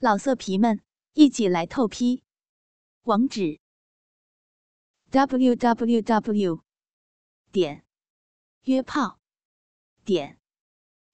[0.00, 0.80] 老色皮们，
[1.14, 2.22] 一起来透批！
[3.02, 3.58] 网址
[5.10, 6.62] ：w w w
[7.50, 7.84] 点
[8.62, 9.18] 约炮
[10.04, 10.38] 点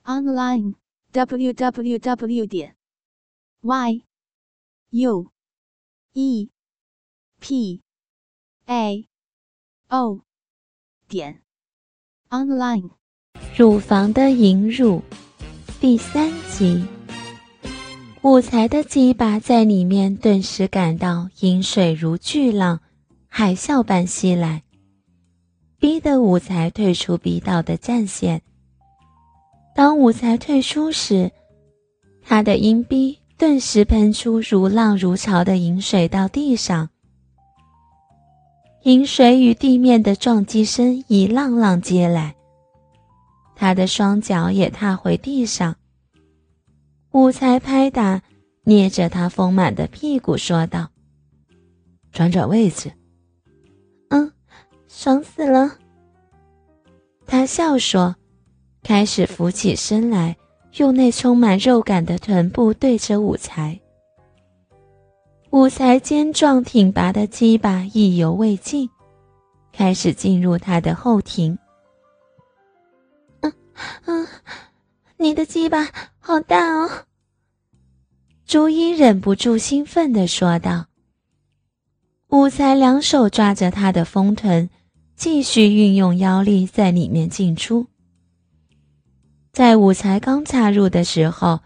[0.02, 0.74] online
[1.12, 2.76] w w w 点
[3.62, 4.04] y
[4.91, 5.32] u
[6.12, 6.51] e
[7.41, 7.82] p
[8.66, 9.09] a
[9.89, 10.21] o
[11.09, 11.43] 点
[12.29, 12.91] online。
[13.57, 15.03] 乳房的引乳
[15.80, 17.04] 第三集。
[18.25, 22.80] 武才的鸡巴在里面顿时感到饮水如巨浪，
[23.28, 24.62] 海啸般袭来，
[25.78, 28.41] 逼得武才退出逼道的战线。
[29.77, 31.30] 当武才退出时，
[32.23, 36.88] 他的阴逼顿时喷出如浪如潮的饮水到地上，
[38.84, 42.34] 饮水与地面的撞击声一浪浪接来，
[43.55, 45.77] 他的双脚也踏回地上。
[47.14, 48.20] 武才拍打，
[48.64, 50.88] 捏着他丰满的屁股，说道
[52.10, 52.91] ：“转转位置。
[54.11, 54.33] ”“嗯，
[54.89, 55.78] 爽死了。”
[57.24, 58.16] 他笑说，
[58.83, 60.36] 开始扶起身来，
[60.74, 63.78] 用那充满肉感的臀部对着武才。
[65.50, 68.91] 武才坚壮挺拔的鸡巴意犹未尽，
[69.72, 71.56] 开始进入他的后庭。
[73.42, 73.52] “嗯
[74.06, 74.27] 嗯。”
[75.17, 76.91] 你的鸡巴好大哦！
[78.47, 80.87] 朱茵忍不住兴奋地说道。
[82.29, 84.69] 武才两手抓着她的丰臀，
[85.15, 87.87] 继续运用腰力在里面进出。
[89.53, 91.61] 在武才刚插入的时候，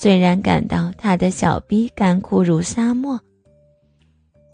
[0.00, 3.20] 虽然感到他的小臂干枯如沙漠，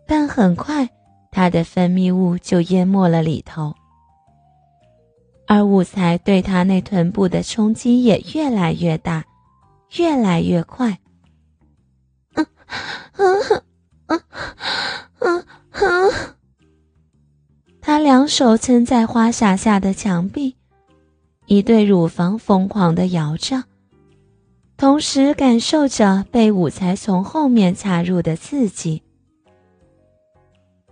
[0.07, 0.89] 但很快
[1.31, 3.75] 他的分泌物就淹没了里头。
[5.51, 9.25] 而武才对他那臀部的冲击也越来越大，
[9.97, 10.97] 越来越快。
[12.35, 12.47] 嗯
[13.17, 13.63] 嗯
[14.07, 14.23] 嗯
[15.19, 16.13] 嗯嗯，
[17.81, 20.55] 他两手撑在花洒下的墙壁，
[21.47, 23.65] 一对乳房疯狂地摇着，
[24.77, 29.03] 同时感受着被武才从后面插入的刺激。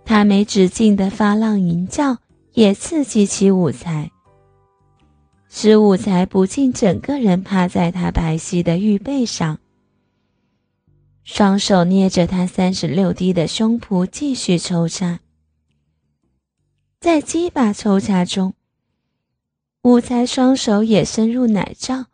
[0.03, 2.17] 他没止境的发浪吟叫，
[2.51, 4.11] 也刺激起武才。
[5.51, 9.59] 使武才不禁整个人趴在他白皙的玉背上，
[11.23, 15.19] 双手捏着他三十六 D 的胸脯继续抽插。
[16.99, 18.53] 在鸡巴抽插中，
[19.81, 22.05] 武才双手也伸入奶罩，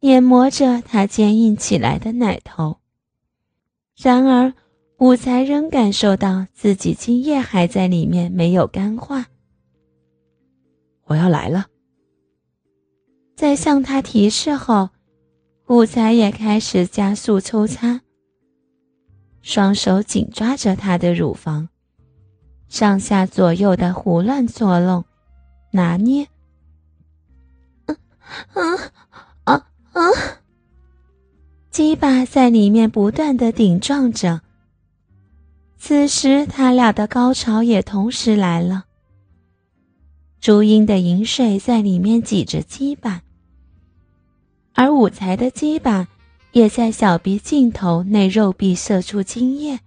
[0.00, 2.78] 研磨着他坚硬起来的奶头。
[3.94, 4.54] 然而，
[4.96, 9.26] 武才仍感受到自己精液还在里面，没有干化。
[11.04, 11.66] 我要来了。
[13.42, 14.90] 在向他提示后，
[15.66, 18.00] 武才也开始加速抽插，
[19.40, 21.68] 双手紧抓着他的乳房，
[22.68, 25.04] 上下左右的胡乱作弄、
[25.72, 26.28] 拿捏。
[27.86, 27.96] 嗯
[28.54, 28.78] 嗯
[29.42, 30.00] 啊啊！
[31.72, 34.42] 鸡巴在里面不断的顶撞着。
[35.78, 38.84] 此时，他俩的高潮也同时来了。
[40.40, 43.22] 朱茵的饮水在里面挤着鸡巴，
[44.74, 46.08] 而武才的鸡巴
[46.52, 49.80] 也在小臂尽头内肉壁射出精液，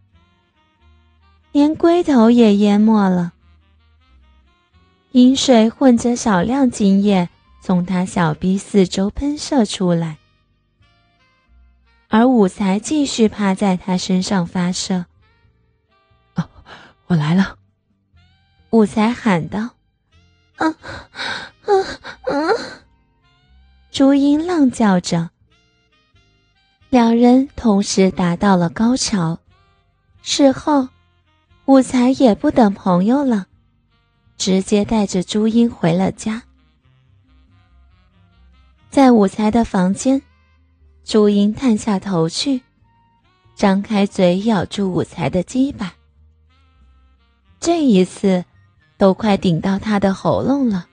[1.51, 3.33] 连龟头也淹没了。
[5.11, 7.29] 饮水混着少量精液
[7.61, 10.17] 从他小臂四周喷射出来，
[12.09, 15.05] 而武才继续趴在他身上发射。
[16.35, 16.49] 哦，
[17.07, 17.57] 我来了！
[18.71, 19.75] 武才喊道。
[20.57, 21.73] 啊啊
[22.23, 22.35] 啊！
[23.95, 25.29] 朱茵浪叫着，
[26.89, 29.39] 两人同时达到了高潮。
[30.21, 30.89] 事后，
[31.63, 33.47] 武才也不等朋友了，
[34.35, 36.43] 直接带着朱茵回了家。
[38.89, 40.21] 在武才的房间，
[41.05, 42.63] 朱茵探下头去，
[43.55, 45.93] 张开嘴咬住武才的鸡巴。
[47.61, 48.43] 这一次。
[48.97, 50.87] 都快顶到他的喉咙了。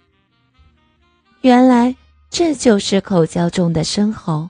[1.42, 1.94] 原来
[2.34, 4.48] 这就是口交中的生喉。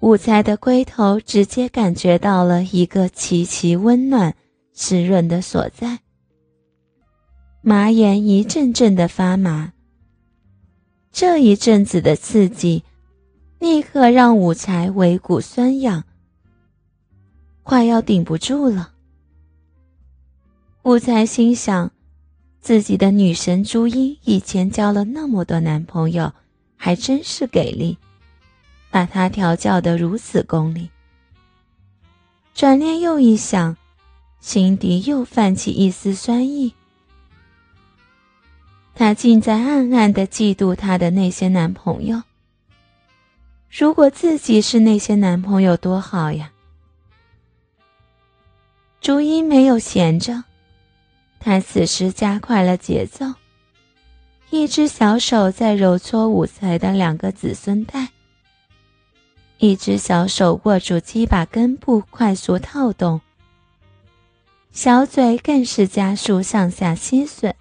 [0.00, 4.36] 武才的龟头直接感觉到了一个极其温暖、
[4.74, 6.00] 湿润的所在，
[7.62, 9.72] 马眼一阵阵的发麻。
[11.10, 12.84] 这一阵子的刺激，
[13.58, 16.04] 立刻让武才尾骨酸痒，
[17.62, 18.92] 快要顶不住了。
[20.82, 21.90] 武才心想，
[22.64, 26.32] 自己的女神朱茵以前交了那么多男朋友，
[26.76, 27.98] 还真是给力，
[28.90, 30.88] 把他调教得如此功利。
[32.54, 33.76] 转念又一想，
[34.40, 36.72] 心底又泛起一丝酸意。
[38.94, 42.22] 她竟在暗暗的嫉妒她的那些男朋友。
[43.70, 46.50] 如果自己是那些男朋友，多好呀！
[49.02, 50.44] 朱茵没有闲着，
[51.44, 53.26] 他此时加快了节奏，
[54.48, 58.08] 一只小手在揉搓武才的两个子孙带，
[59.58, 63.20] 一只小手握住鸡把根部，快速套动，
[64.72, 67.52] 小嘴更是加速上下吸吮。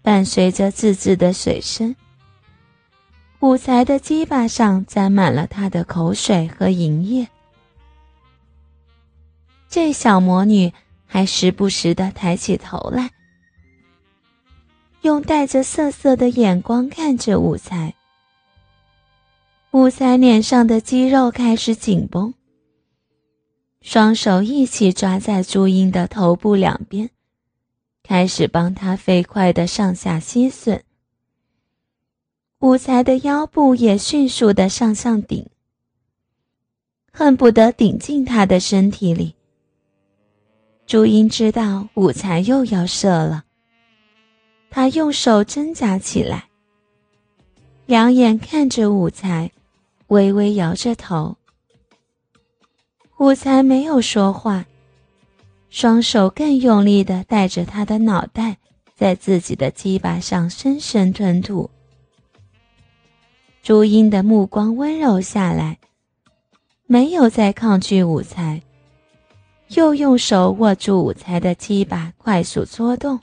[0.00, 1.96] 伴随着自制的水声，
[3.40, 7.26] 武才的鸡巴上沾满了他的口水和银液。
[9.68, 10.72] 这小魔女
[11.14, 13.12] 还时不时的抬起头来，
[15.02, 17.94] 用带着涩涩的眼光看着武才。
[19.70, 22.34] 武才脸上的肌肉开始紧绷，
[23.80, 27.08] 双手一起抓在朱茵的头部两边。
[28.02, 30.80] 开始帮她飞快的上下吸吮，
[32.58, 35.46] 武才的腰部也迅速的向上顶，
[37.12, 39.36] 恨不得顶进他的身体里。
[40.86, 43.44] 朱茵知道武才又要射了，
[44.70, 46.44] 他用手挣扎起来，
[47.86, 49.50] 两眼看着武才，
[50.08, 51.36] 微微摇着头。
[53.18, 54.66] 武才没有说话。
[55.70, 58.58] 双手更用力的带着他的脑袋，
[58.94, 61.68] 在自己的鸡巴上深深吞吐。
[63.62, 65.78] 朱茵的目光温柔下来，
[66.86, 68.62] 没有再抗拒武才，
[69.74, 73.20] 又用手握住武才的鸡巴，快速搓动，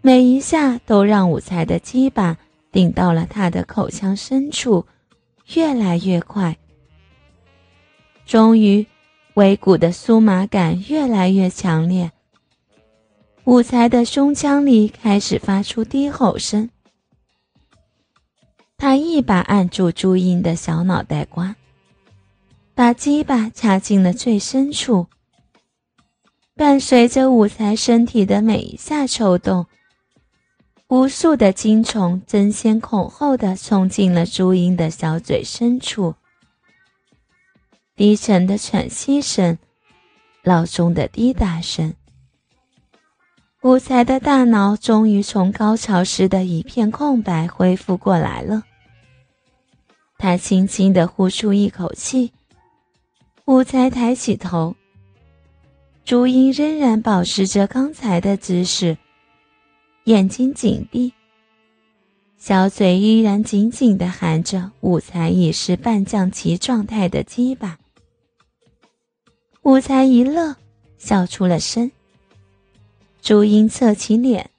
[0.00, 2.36] 每一下都让武才的鸡巴
[2.70, 4.86] 顶到了他的口腔深处，
[5.54, 6.56] 越来越快，
[8.26, 8.86] 终于。
[9.34, 12.10] 尾骨的酥麻感越来越强烈，
[13.44, 16.68] 武才的胸腔里开始发出低吼声。
[18.76, 21.54] 他一把按住朱茵的小脑袋瓜，
[22.78, 25.08] 把鸡巴插进了最深处。
[26.54, 29.66] 伴随着武才身体的每一下抽动，
[30.86, 36.14] 无数的精虫争先恐后的冲进了朱茵的小嘴深处。
[37.96, 39.58] 低沉的喘息声，
[40.44, 41.92] 闹钟的滴答声。
[43.62, 48.62] 武才的大脑终于从高潮时的一片空白恢复过来了。
[50.16, 52.32] 他轻轻地呼出一口气，
[53.48, 54.76] 武才抬起头。
[56.04, 58.98] 朱茵仍然保持着刚才的姿势，
[60.04, 61.14] 眼睛紧闭，
[62.36, 67.78] 小嘴依然紧紧地含着武才已是半降旗状态的鸡巴。
[69.62, 70.54] 武才一乐，
[70.98, 71.90] 笑出了声。
[73.22, 74.50] 朱茵侧起脸，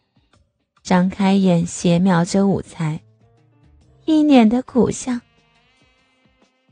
[0.82, 3.00] 张开眼斜瞄着武才，
[4.06, 5.20] 一脸的苦笑。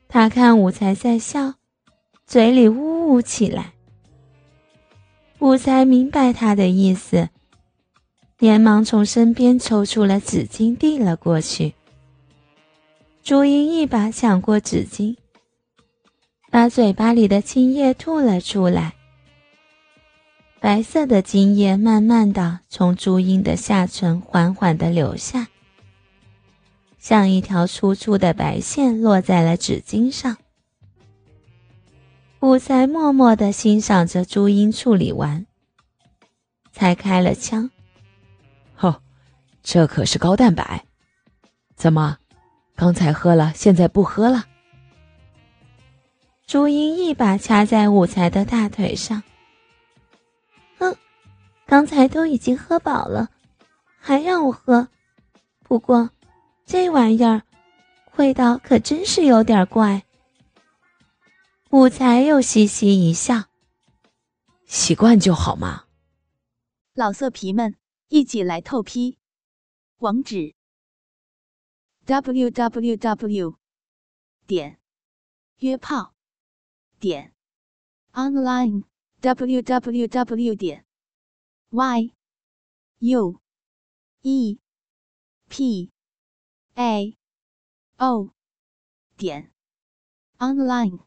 [0.07, 1.53] 他看武才在笑，
[2.27, 3.71] 嘴里呜呜起来。
[5.39, 7.29] 武才明白他的意思，
[8.37, 11.73] 连忙从身边抽出了纸巾递了过去。
[13.23, 15.15] 朱茵一把抢过纸巾。
[16.49, 18.93] 把嘴巴里的精液吐了出来，
[20.59, 25.47] 白色的精液慢慢的从朱茵的下唇缓缓的流下，
[26.97, 30.37] 像一条粗粗的白线落在了纸巾上。
[32.39, 35.47] 武才默默的欣赏着朱茵处理完，
[36.71, 37.69] 才开了枪。
[38.79, 39.01] 哦，
[39.63, 40.85] 这可是高蛋白，
[41.75, 42.17] 怎么，
[42.75, 44.45] 刚才喝了，现在不喝了？
[46.45, 49.23] 朱茵一把掐在武才的大腿上，
[50.77, 50.95] 哼，
[51.65, 53.29] 刚才都已经喝饱了，
[53.99, 54.87] 还让我喝。
[55.63, 56.11] 不过，
[56.67, 57.41] 这玩意儿
[58.17, 60.03] 味道可真是有点怪。
[61.69, 63.49] 武才又嘻嘻一笑，
[64.65, 65.85] 习惯就好嘛。
[66.93, 67.75] 老色皮们，
[68.07, 69.17] 一起来透批，
[69.97, 70.55] 网址
[72.05, 73.57] ：w w w.
[74.45, 74.79] 点
[75.57, 76.13] 约炮。
[76.99, 77.33] 点
[78.13, 78.85] online
[79.19, 80.85] w w w 点
[81.69, 82.13] y
[82.99, 83.41] u
[84.21, 84.57] e
[85.49, 85.91] p
[86.75, 87.17] a
[87.97, 88.29] o
[89.17, 89.51] 点
[90.37, 91.05] online。